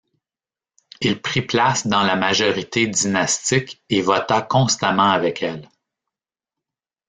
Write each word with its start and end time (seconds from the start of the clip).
Il 1.01 1.21
prit 1.21 1.43
place 1.43 1.85
dans 1.85 2.01
la 2.01 2.15
majorité 2.15 2.87
dynastique 2.87 3.83
et 3.91 4.01
vota 4.01 4.41
constamment 4.41 5.11
avec 5.11 5.43
elle. 5.43 5.69